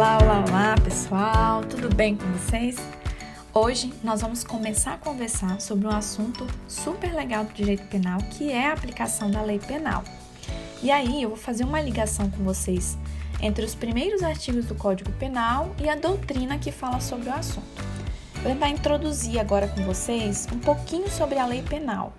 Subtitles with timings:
[0.00, 2.76] Olá, olá, olá, pessoal, tudo bem com vocês?
[3.52, 8.50] Hoje nós vamos começar a conversar sobre um assunto super legal do direito penal, que
[8.50, 10.02] é a aplicação da lei penal.
[10.82, 12.96] E aí eu vou fazer uma ligação com vocês
[13.42, 17.84] entre os primeiros artigos do Código Penal e a doutrina que fala sobre o assunto.
[18.36, 22.14] Vou tentar introduzir agora com vocês um pouquinho sobre a lei penal.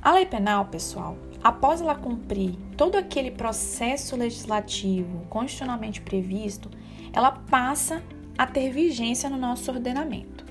[0.00, 6.70] A lei penal, pessoal, após ela cumprir todo aquele processo legislativo constitucionalmente previsto,
[7.12, 8.02] ela passa
[8.36, 10.46] a ter vigência no nosso ordenamento.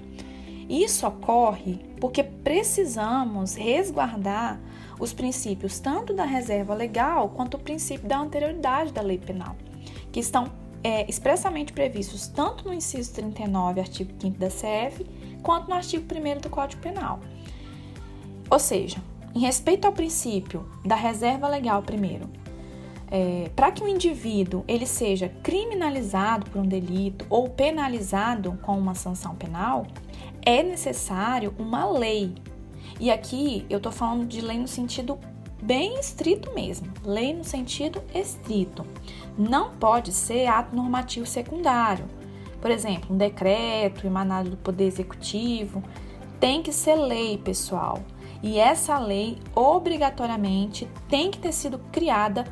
[0.70, 4.60] Isso ocorre porque precisamos resguardar
[5.00, 9.56] os princípios tanto da reserva legal quanto o princípio da anterioridade da lei penal,
[10.12, 10.52] que estão
[10.84, 15.06] é, expressamente previstos tanto no inciso 39, artigo 5 da CF,
[15.42, 17.22] quanto no artigo 1 do Código Penal.
[18.50, 18.98] Ou seja,
[19.38, 22.28] em respeito ao princípio da reserva legal, primeiro,
[23.12, 28.96] é, para que o indivíduo ele seja criminalizado por um delito ou penalizado com uma
[28.96, 29.86] sanção penal,
[30.42, 32.34] é necessário uma lei.
[33.00, 35.20] E aqui eu estou falando de lei no sentido
[35.62, 38.88] bem estrito mesmo, lei no sentido estrito.
[39.38, 42.06] Não pode ser ato normativo secundário.
[42.60, 45.84] Por exemplo, um decreto emanado do Poder Executivo
[46.40, 48.00] tem que ser lei, pessoal.
[48.42, 52.46] E essa lei, obrigatoriamente, tem que ter sido criada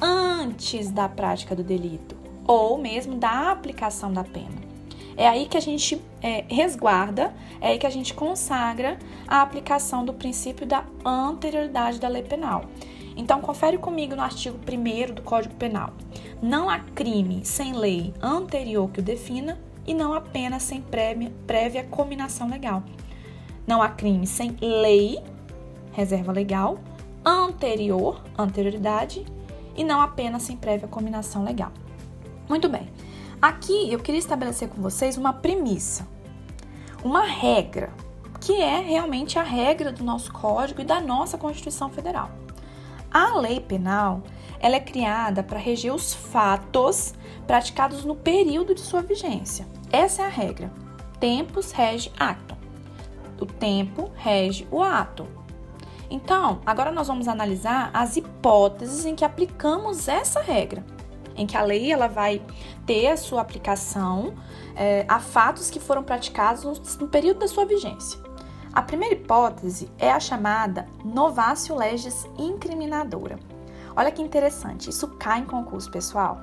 [0.00, 2.16] antes da prática do delito
[2.46, 4.70] ou mesmo da aplicação da pena.
[5.16, 10.04] É aí que a gente é, resguarda, é aí que a gente consagra a aplicação
[10.04, 12.64] do princípio da anterioridade da lei penal.
[13.16, 15.92] Então, confere comigo no artigo 1 do Código Penal.
[16.40, 21.30] Não há crime sem lei anterior que o defina e não há pena sem prévia,
[21.46, 22.82] prévia cominação legal.
[23.66, 25.22] Não há crime sem lei,
[25.92, 26.78] reserva legal,
[27.24, 29.24] anterior, anterioridade,
[29.76, 31.72] e não apenas sem prévia combinação legal.
[32.48, 32.88] Muito bem.
[33.40, 36.06] Aqui eu queria estabelecer com vocês uma premissa,
[37.02, 37.90] uma regra,
[38.40, 42.30] que é realmente a regra do nosso código e da nossa Constituição Federal.
[43.10, 44.22] A lei penal,
[44.58, 47.14] ela é criada para reger os fatos
[47.46, 49.66] praticados no período de sua vigência.
[49.90, 50.70] Essa é a regra.
[51.18, 52.59] Tempus rege actum
[53.40, 55.26] o tempo rege o ato.
[56.10, 60.84] Então, agora nós vamos analisar as hipóteses em que aplicamos essa regra,
[61.36, 62.42] em que a lei ela vai
[62.84, 64.34] ter a sua aplicação
[64.74, 68.18] é, a fatos que foram praticados no, no período da sua vigência.
[68.72, 73.38] A primeira hipótese é a chamada novatio legis incriminadora.
[73.96, 76.40] Olha que interessante, isso cai em concurso, pessoal.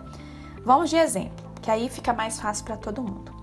[0.64, 3.34] Vamos de exemplo, que aí fica mais fácil para todo mundo.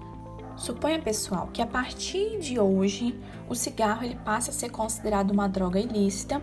[0.57, 5.49] Suponha, pessoal, que a partir de hoje o cigarro ele passa a ser considerado uma
[5.49, 6.41] droga ilícita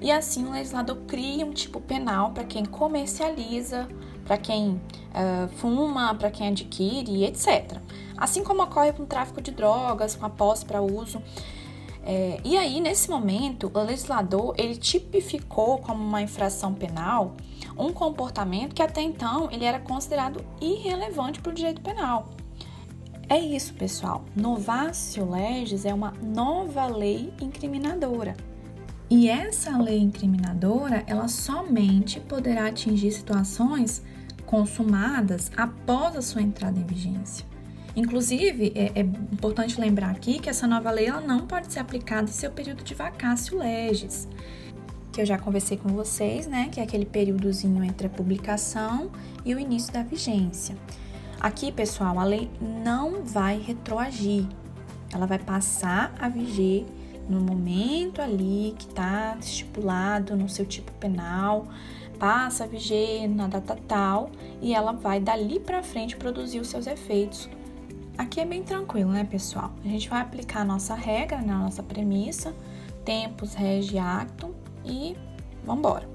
[0.00, 3.86] e assim o legislador cria um tipo penal para quem comercializa,
[4.24, 7.78] para quem uh, fuma, para quem adquire, etc.
[8.16, 11.22] Assim como ocorre com o tráfico de drogas, com a posse para uso.
[12.02, 17.36] É, e aí, nesse momento, o legislador ele tipificou como uma infração penal
[17.76, 22.28] um comportamento que até então ele era considerado irrelevante para o direito penal.
[23.30, 24.24] É isso, pessoal.
[24.34, 28.36] Novácio legis é uma nova lei incriminadora.
[29.08, 34.02] E essa lei incriminadora, ela somente poderá atingir situações
[34.44, 37.46] consumadas após a sua entrada em vigência.
[37.94, 42.28] Inclusive, é, é, importante lembrar aqui que essa nova lei ela não pode ser aplicada
[42.28, 44.26] em seu período de vacácio legis,
[45.12, 46.68] que eu já conversei com vocês, né?
[46.72, 49.08] Que é aquele períodozinho entre a publicação
[49.44, 50.74] e o início da vigência.
[51.40, 54.44] Aqui, pessoal, a lei não vai retroagir.
[55.10, 56.84] Ela vai passar a viger
[57.30, 61.66] no momento ali que está estipulado no seu tipo penal,
[62.18, 64.30] passa a viger na data tal
[64.60, 67.48] e ela vai dali para frente produzir os seus efeitos.
[68.18, 69.72] Aqui é bem tranquilo, né, pessoal?
[69.82, 72.54] A gente vai aplicar a nossa regra, né, a nossa premissa,
[73.02, 74.52] tempos, regi, actum
[74.84, 75.16] e
[75.64, 76.06] vamos embora.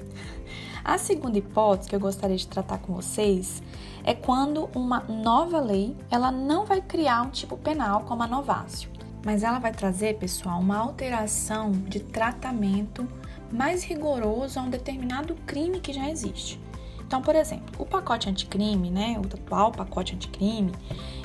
[0.83, 3.63] A segunda hipótese que eu gostaria de tratar com vocês
[4.05, 8.87] é quando uma nova lei ela não vai criar um tipo penal como a novácio,
[9.25, 13.07] mas ela vai trazer, pessoal, uma alteração de tratamento
[13.51, 16.61] mais rigoroso a um determinado crime que já existe.
[17.05, 20.71] Então, por exemplo, o pacote anticrime, né, o atual pacote anticrime,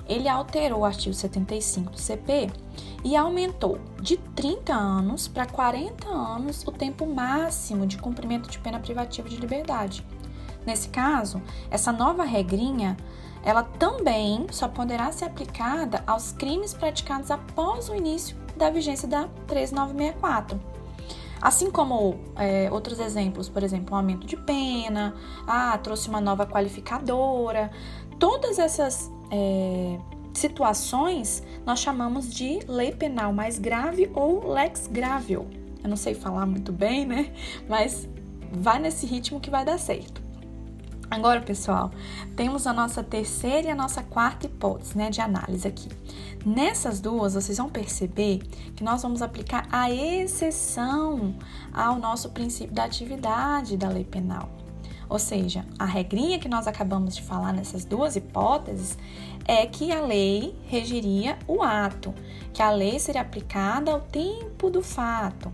[0.08, 2.50] ele alterou o artigo 75 do CP
[3.04, 8.78] e aumentou de 30 anos para 40 anos o tempo máximo de cumprimento de pena
[8.78, 10.04] privativa de liberdade.
[10.66, 11.40] Nesse caso,
[11.70, 12.96] essa nova regrinha,
[13.42, 19.28] ela também só poderá ser aplicada aos crimes praticados após o início da vigência da
[19.46, 20.60] 13964.
[21.40, 25.14] Assim como é, outros exemplos, por exemplo, um aumento de pena,
[25.46, 27.70] ah, trouxe uma nova qualificadora,
[28.18, 29.98] todas essas é,
[30.34, 35.48] situações nós chamamos de lei penal mais grave ou lex gravio.
[35.82, 37.32] Eu não sei falar muito bem, né?
[37.66, 38.06] Mas
[38.52, 40.19] vai nesse ritmo que vai dar certo.
[41.10, 41.90] Agora, pessoal,
[42.36, 45.88] temos a nossa terceira e a nossa quarta hipótese né, de análise aqui.
[46.46, 48.38] Nessas duas, vocês vão perceber
[48.76, 51.34] que nós vamos aplicar a exceção
[51.74, 54.48] ao nosso princípio da atividade da lei penal.
[55.08, 58.96] Ou seja, a regrinha que nós acabamos de falar nessas duas hipóteses
[59.44, 62.14] é que a lei regiria o ato,
[62.54, 65.50] que a lei seria aplicada ao tempo do fato.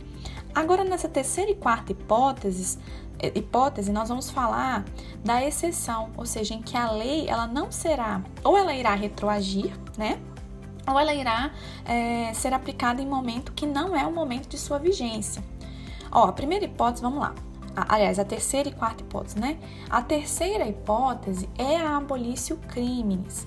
[0.54, 2.78] Agora, nessa terceira e quarta hipóteses,
[3.20, 4.84] hipótese, nós vamos falar
[5.24, 9.72] da exceção, ou seja, em que a lei ela não será, ou ela irá retroagir,
[9.96, 10.18] né?
[10.86, 11.50] Ou ela irá
[11.84, 15.42] é, ser aplicada em momento que não é o momento de sua vigência.
[16.12, 17.34] Ó, a primeira hipótese, vamos lá.
[17.88, 19.58] aliás, a terceira e quarta hipótese, né?
[19.90, 23.46] A terceira hipótese é a abolício crimes.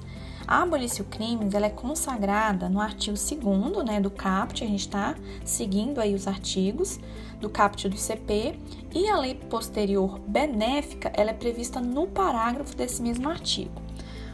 [0.49, 5.15] A abolício crimes ela é consagrada no artigo 2 né, do CAPT, a gente está
[5.45, 6.99] seguindo aí os artigos
[7.39, 8.57] do CAPT do CP,
[8.91, 13.79] e a lei posterior benéfica ela é prevista no parágrafo desse mesmo artigo.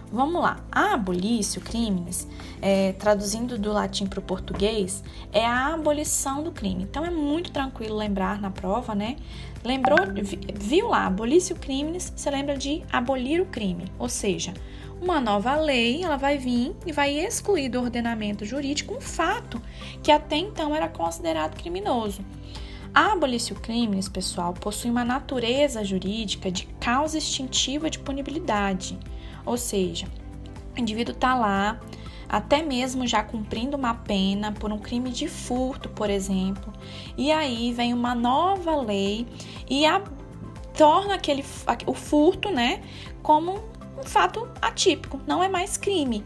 [0.10, 2.26] Vamos lá, a abolício crimes,
[2.62, 5.04] é, traduzindo do latim para o português,
[5.34, 6.84] é a abolição do crime.
[6.84, 9.18] Então é muito tranquilo lembrar na prova, né?
[9.66, 9.98] Lembrou,
[10.54, 14.54] viu lá, abolício crimes, você lembra de abolir o crime, ou seja,
[15.06, 19.62] uma nova lei, ela vai vir e vai excluir do ordenamento jurídico um fato
[20.02, 22.26] que até então era considerado criminoso.
[22.92, 28.98] A abolício crimes, pessoal, possui uma natureza jurídica de causa extintiva de punibilidade,
[29.46, 30.08] ou seja,
[30.76, 31.80] o indivíduo está lá,
[32.28, 36.74] até mesmo já cumprindo uma pena por um crime de furto, por exemplo,
[37.16, 39.28] e aí vem uma nova lei
[39.70, 40.02] e a,
[40.76, 41.46] torna aquele,
[41.86, 42.82] o furto, né,
[43.22, 46.24] como um fato atípico, não é mais crime.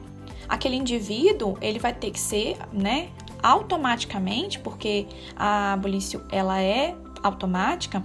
[0.47, 3.09] Aquele indivíduo, ele vai ter que ser, né,
[3.41, 8.03] automaticamente, porque a abolício ela é automática,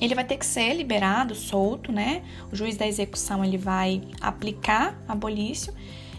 [0.00, 2.22] ele vai ter que ser liberado, solto, né?
[2.52, 5.72] O juiz da execução ele vai aplicar a abolício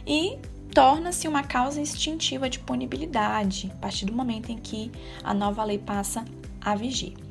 [0.05, 0.37] e
[0.73, 4.91] torna-se uma causa instintiva de punibilidade a partir do momento em que
[5.23, 6.25] a nova lei passa
[6.59, 7.26] a vigir.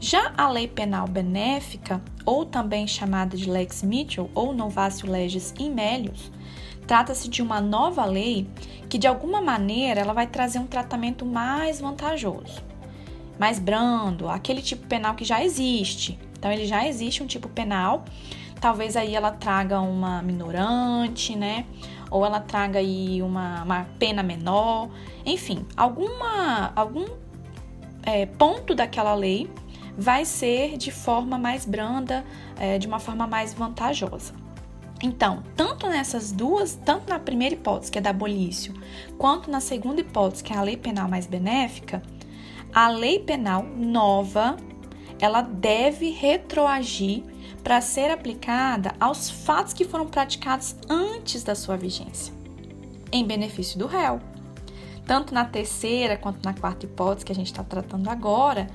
[0.00, 5.68] Já a lei penal benéfica, ou também chamada de Lex Mitchell ou Novatio Legis in
[5.68, 6.32] Melius,
[6.86, 8.48] trata-se de uma nova lei
[8.88, 12.62] que de alguma maneira ela vai trazer um tratamento mais vantajoso,
[13.38, 16.18] mais brando, aquele tipo penal que já existe.
[16.32, 18.06] Então ele já existe um tipo penal,
[18.58, 21.66] talvez aí ela traga uma minorante, né?
[22.10, 24.88] Ou ela traga aí uma, uma pena menor,
[25.26, 27.04] enfim, alguma algum
[28.02, 29.46] é, ponto daquela lei
[30.00, 32.24] vai ser de forma mais branda,
[32.58, 34.32] é, de uma forma mais vantajosa.
[35.02, 38.72] Então, tanto nessas duas, tanto na primeira hipótese, que é da abolício,
[39.18, 42.02] quanto na segunda hipótese, que é a lei penal mais benéfica,
[42.72, 44.56] a lei penal nova,
[45.20, 47.22] ela deve retroagir
[47.62, 52.32] para ser aplicada aos fatos que foram praticados antes da sua vigência,
[53.12, 54.18] em benefício do réu.
[55.06, 58.66] Tanto na terceira quanto na quarta hipótese que a gente está tratando agora,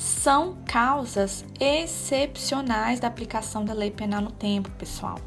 [0.00, 5.18] são causas excepcionais da aplicação da lei penal no tempo, pessoal.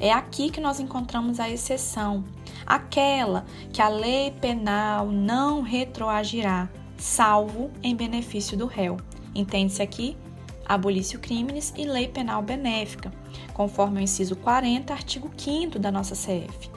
[0.00, 2.24] É aqui que nós encontramos a exceção,
[2.64, 8.96] aquela que a lei penal não retroagirá, salvo em benefício do réu.
[9.34, 10.16] Entende-se aqui?
[10.64, 13.12] Abolício crimes e lei penal benéfica,
[13.52, 16.70] conforme o inciso 40, artigo 5 da nossa CF.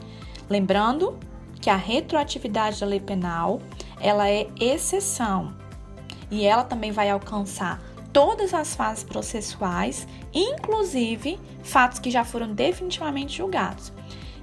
[0.49, 1.17] Lembrando
[1.61, 3.61] que a retroatividade da lei penal,
[4.01, 5.63] ela é exceção
[6.29, 13.37] e ela também vai alcançar todas as fases processuais, inclusive fatos que já foram definitivamente
[13.37, 13.91] julgados.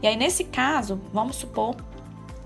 [0.03, 1.77] E aí, nesse caso, vamos supor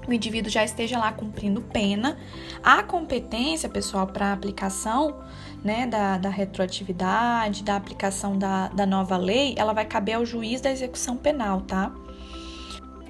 [0.06, 2.16] o indivíduo já esteja lá cumprindo pena.
[2.62, 5.16] A competência, pessoal, para aplicação
[5.64, 10.60] né, da, da retroatividade, da aplicação da, da nova lei, ela vai caber ao juiz
[10.60, 11.92] da execução penal, tá?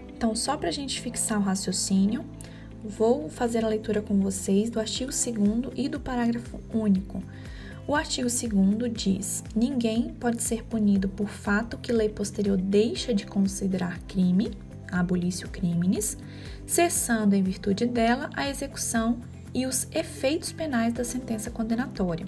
[0.09, 2.25] Então, só para a gente fixar o raciocínio,
[2.89, 7.21] Vou fazer a leitura com vocês do artigo 2 e do parágrafo único.
[7.85, 13.27] O artigo 2 diz: ninguém pode ser punido por fato que lei posterior deixa de
[13.27, 14.53] considerar crime,
[14.91, 16.17] abolício criminis,
[16.65, 19.19] cessando em virtude dela a execução
[19.53, 22.27] e os efeitos penais da sentença condenatória.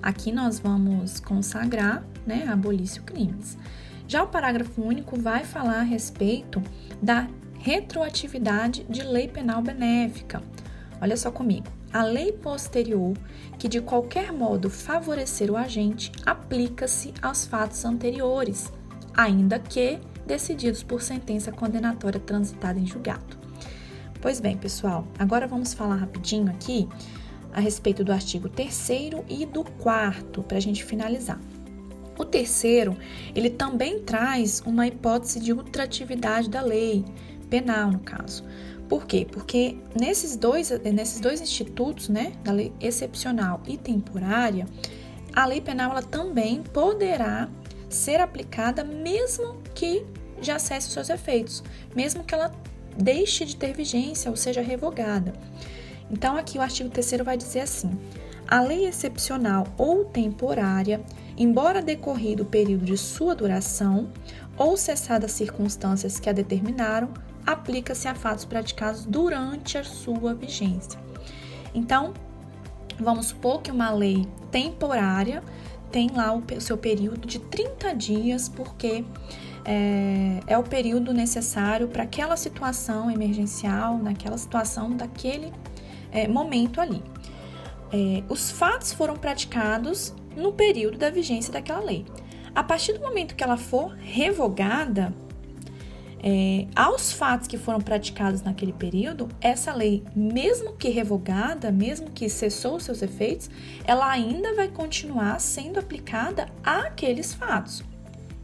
[0.00, 3.58] Aqui nós vamos consagrar, né, abolício crimes.
[4.06, 6.62] Já o parágrafo único vai falar a respeito
[7.02, 10.42] da retroatividade de lei penal benéfica.
[11.00, 11.66] Olha só comigo.
[11.92, 13.16] a lei posterior
[13.58, 18.70] que de qualquer modo favorecer o agente aplica-se aos fatos anteriores,
[19.14, 23.38] ainda que decididos por sentença condenatória transitada em julgado.
[24.20, 26.88] Pois bem, pessoal, agora vamos falar rapidinho aqui
[27.52, 28.88] a respeito do artigo 3
[29.28, 31.40] e do 4 para a gente finalizar.
[32.18, 32.96] O terceiro,
[33.34, 37.04] ele também traz uma hipótese de ultratividade da lei
[37.48, 38.44] penal, no caso.
[38.88, 39.26] Por quê?
[39.30, 44.66] Porque nesses dois, nesses dois institutos, né, da lei excepcional e temporária,
[45.34, 47.48] a lei penal ela também poderá
[47.88, 50.04] ser aplicada mesmo que
[50.40, 51.62] já cesse os seus efeitos,
[51.94, 52.52] mesmo que ela
[52.96, 55.32] deixe de ter vigência ou seja revogada.
[56.10, 57.90] Então, aqui o artigo 3 vai dizer assim:
[58.46, 61.00] a lei excepcional ou temporária,
[61.36, 64.08] embora decorrido o período de sua duração
[64.56, 67.10] ou cessadas circunstâncias que a determinaram,
[67.46, 70.98] aplica-se a fatos praticados durante a sua vigência.
[71.74, 72.12] Então,
[72.98, 75.42] vamos supor que uma lei temporária
[75.92, 79.04] tem lá o seu período de 30 dias, porque
[79.64, 85.52] é, é o período necessário para aquela situação emergencial, naquela situação daquele
[86.10, 87.02] é, momento ali.
[87.92, 92.04] É, os fatos foram praticados no período da vigência daquela lei.
[92.56, 95.12] A partir do momento que ela for revogada,
[96.22, 102.30] é, aos fatos que foram praticados naquele período, essa lei, mesmo que revogada, mesmo que
[102.30, 103.50] cessou seus efeitos,
[103.84, 107.84] ela ainda vai continuar sendo aplicada àqueles fatos.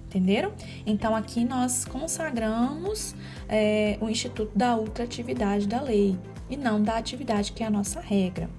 [0.09, 0.53] Entenderam?
[0.85, 3.15] Então aqui nós consagramos
[3.49, 6.19] é, o Instituto da Ultratividade da Lei
[6.51, 8.51] e não da atividade, que é a nossa regra.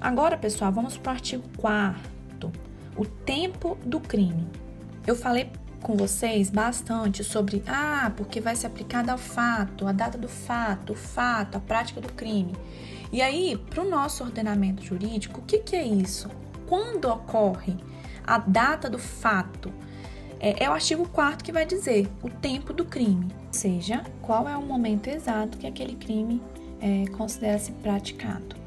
[0.00, 2.20] Agora, pessoal, vamos para o artigo 4
[3.00, 4.46] o tempo do crime.
[5.06, 5.50] Eu falei
[5.82, 10.92] com vocês bastante sobre, ah, porque vai ser aplicada ao fato, a data do fato,
[10.92, 12.54] o fato, a prática do crime.
[13.12, 16.28] E aí, para o nosso ordenamento jurídico, o que, que é isso?
[16.68, 17.76] Quando ocorre
[18.26, 19.72] a data do fato?
[20.38, 24.48] É, é o artigo 4 que vai dizer o tempo do crime, ou seja, qual
[24.48, 26.40] é o momento exato que aquele crime
[26.80, 28.59] é, considera-se praticado.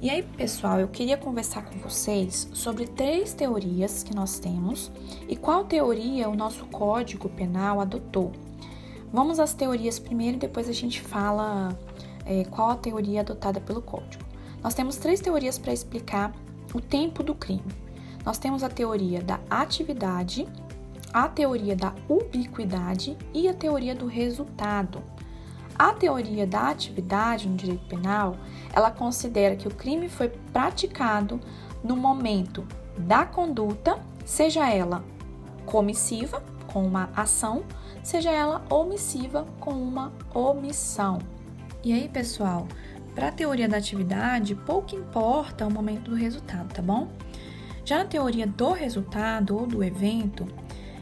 [0.00, 4.92] E aí, pessoal, eu queria conversar com vocês sobre três teorias que nós temos
[5.26, 8.30] e qual teoria o nosso Código Penal adotou.
[9.10, 11.76] Vamos às teorias primeiro e depois a gente fala
[12.26, 14.22] é, qual a teoria adotada pelo Código.
[14.62, 16.34] Nós temos três teorias para explicar
[16.74, 17.72] o tempo do crime.
[18.22, 20.46] Nós temos a teoria da atividade,
[21.10, 25.02] a teoria da ubiquidade e a teoria do resultado.
[25.78, 28.36] A teoria da atividade no direito penal,
[28.72, 31.40] ela considera que o crime foi praticado
[31.84, 32.66] no momento
[32.96, 35.04] da conduta, seja ela
[35.66, 37.64] comissiva, com uma ação,
[38.02, 41.18] seja ela omissiva, com uma omissão.
[41.84, 42.66] E aí, pessoal,
[43.14, 47.08] para a teoria da atividade, pouco importa o momento do resultado, tá bom?
[47.84, 50.46] Já na teoria do resultado ou do evento,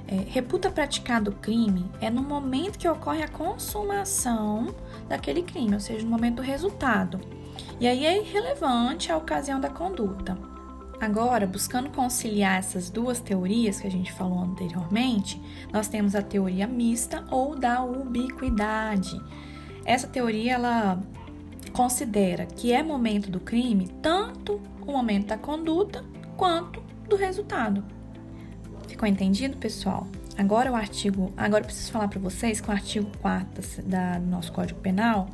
[0.06, 4.74] é, reputa praticado o crime é no momento que ocorre a consumação
[5.08, 7.20] daquele crime, ou seja, no momento do resultado.
[7.80, 10.36] E aí é irrelevante a ocasião da conduta.
[11.00, 15.40] Agora, buscando conciliar essas duas teorias que a gente falou anteriormente,
[15.72, 19.20] nós temos a teoria mista ou da ubiquidade.
[19.84, 21.00] Essa teoria ela
[21.72, 26.04] considera que é momento do crime tanto o momento da conduta
[26.36, 27.84] quanto do resultado.
[29.04, 30.06] Ficou entendido, pessoal?
[30.34, 34.26] Agora o artigo, agora eu preciso falar para vocês que o artigo 4 da, do
[34.26, 35.28] nosso Código Penal,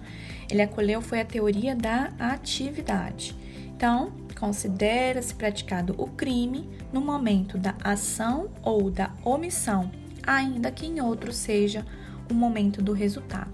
[0.51, 3.33] ele acolheu foi a teoria da atividade.
[3.69, 9.89] Então, considera-se praticado o crime no momento da ação ou da omissão,
[10.27, 11.87] ainda que em outro seja
[12.29, 13.53] o momento do resultado.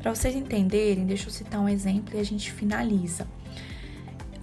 [0.00, 3.28] Para vocês entenderem, deixa eu citar um exemplo e a gente finaliza.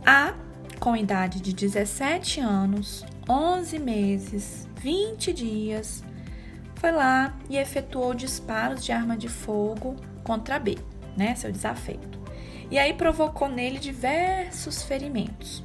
[0.06, 0.36] A,
[0.80, 6.02] com idade de 17 anos, 11 meses, 20 dias,
[6.76, 10.78] foi lá e efetuou disparos de arma de fogo contra B,
[11.18, 12.18] né, seu desafeto.
[12.72, 15.62] E aí provocou nele diversos ferimentos.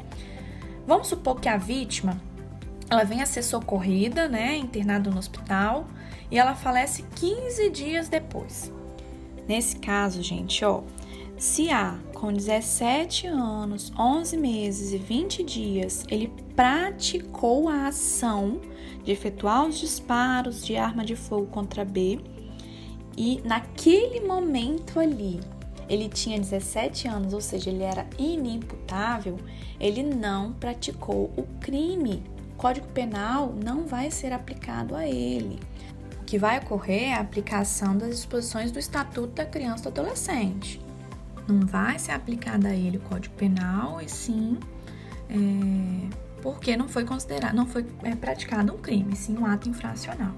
[0.88, 2.21] Vamos supor que a vítima
[2.91, 5.87] ela venha a ser socorrida, né, internada no hospital,
[6.29, 8.73] e ela falece 15 dias depois.
[9.47, 10.83] Nesse caso, gente, ó,
[11.42, 18.61] se A, com 17 anos, 11 meses e 20 dias, ele praticou a ação
[19.02, 22.20] de efetuar os disparos de arma de fogo contra B
[23.18, 25.40] e naquele momento ali
[25.88, 29.37] ele tinha 17 anos, ou seja, ele era inimputável,
[29.80, 32.22] ele não praticou o crime.
[32.52, 35.58] O Código Penal não vai ser aplicado a ele.
[36.20, 40.00] O que vai ocorrer é a aplicação das disposições do Estatuto da Criança e do
[40.00, 40.91] Adolescente.
[41.49, 44.58] Não vai ser aplicado a ele o Código Penal, e sim
[45.28, 46.08] é,
[46.42, 50.34] porque não foi considerado, não foi é, praticado um crime, sim um ato infracional.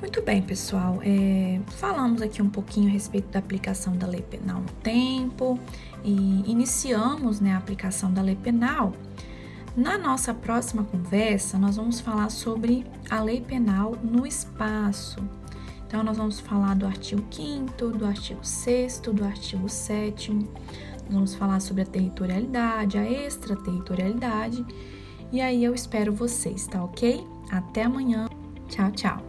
[0.00, 1.00] Muito bem, pessoal.
[1.02, 5.58] É, falamos aqui um pouquinho a respeito da aplicação da lei penal no tempo
[6.04, 8.92] e iniciamos né, a aplicação da lei penal.
[9.76, 15.18] Na nossa próxima conversa, nós vamos falar sobre a lei penal no espaço.
[15.88, 20.32] Então, nós vamos falar do artigo 5, do artigo 6, do artigo 7.
[20.34, 20.46] Nós
[21.08, 24.62] vamos falar sobre a territorialidade, a extraterritorialidade.
[25.32, 27.26] E aí eu espero vocês, tá ok?
[27.50, 28.28] Até amanhã.
[28.68, 29.27] Tchau, tchau.